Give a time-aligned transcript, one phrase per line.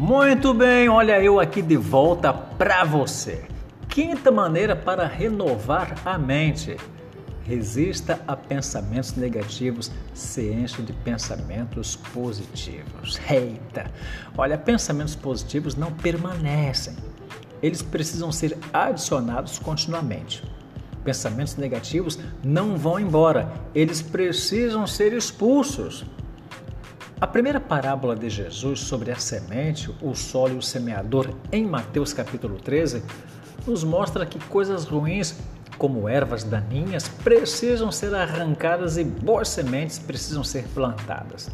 [0.00, 3.44] Muito bem, olha eu aqui de volta para você.
[3.86, 6.74] Quinta maneira para renovar a mente.
[7.44, 13.20] Resista a pensamentos negativos, se enche de pensamentos positivos.
[13.30, 13.90] Eita!
[14.38, 16.96] Olha, pensamentos positivos não permanecem.
[17.62, 20.42] Eles precisam ser adicionados continuamente.
[21.04, 26.06] Pensamentos negativos não vão embora, eles precisam ser expulsos.
[27.20, 32.14] A primeira parábola de Jesus sobre a semente, o solo e o semeador, em Mateus
[32.14, 33.02] capítulo 13,
[33.66, 35.38] nos mostra que coisas ruins,
[35.76, 41.50] como ervas daninhas, precisam ser arrancadas e boas sementes precisam ser plantadas.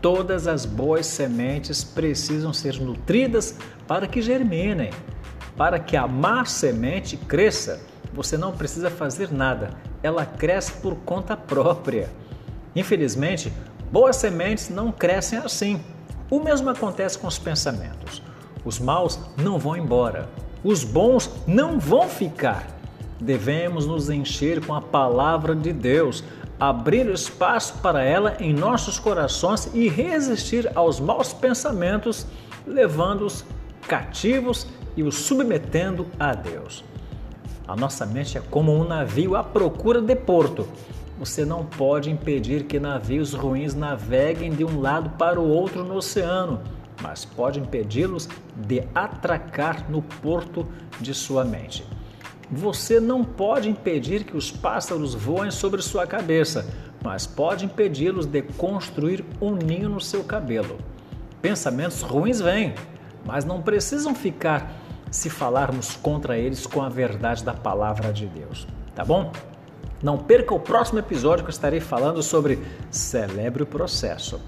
[0.00, 4.90] Todas as boas sementes precisam ser nutridas para que germinem.
[5.54, 7.78] Para que a má semente cresça,
[8.10, 12.08] você não precisa fazer nada, ela cresce por conta própria.
[12.74, 13.52] Infelizmente,
[13.90, 15.80] Boas sementes não crescem assim.
[16.28, 18.22] O mesmo acontece com os pensamentos.
[18.64, 20.28] Os maus não vão embora,
[20.64, 22.66] os bons não vão ficar.
[23.20, 26.24] Devemos nos encher com a palavra de Deus,
[26.58, 32.26] abrir espaço para ela em nossos corações e resistir aos maus pensamentos,
[32.66, 33.44] levando-os
[33.86, 36.82] cativos e os submetendo a Deus.
[37.68, 40.68] A nossa mente é como um navio à procura de porto.
[41.18, 45.96] Você não pode impedir que navios ruins naveguem de um lado para o outro no
[45.96, 46.60] oceano,
[47.02, 50.66] mas pode impedi-los de atracar no porto
[51.00, 51.84] de sua mente.
[52.50, 56.66] Você não pode impedir que os pássaros voem sobre sua cabeça,
[57.02, 60.78] mas pode impedi-los de construir um ninho no seu cabelo.
[61.40, 62.74] Pensamentos ruins vêm,
[63.24, 64.70] mas não precisam ficar
[65.10, 68.66] se falarmos contra eles com a verdade da palavra de Deus.
[68.94, 69.32] Tá bom?
[70.06, 72.60] Não perca o próximo episódio que eu estarei falando sobre
[72.92, 74.40] Celebre o Processo.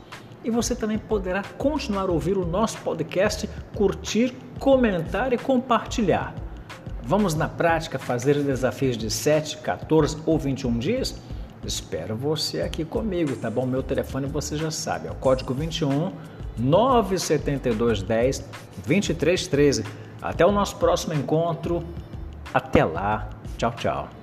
[0.45, 6.33] E você também poderá continuar a ouvir o nosso podcast, curtir, comentar e compartilhar.
[7.03, 11.21] Vamos na prática fazer desafios de 7, 14 ou 21 dias?
[11.67, 13.67] Espero você aqui comigo, tá bom?
[13.67, 16.13] Meu telefone você já sabe, é o código 21
[16.57, 18.45] 972 10
[18.87, 19.85] 2313.
[20.23, 21.83] Até o nosso próximo encontro.
[22.55, 23.29] Até lá.
[23.57, 24.18] Tchau, tchau.